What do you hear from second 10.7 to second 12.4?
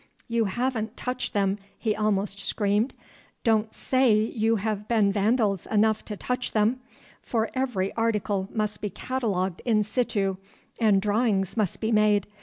and drawings must be made.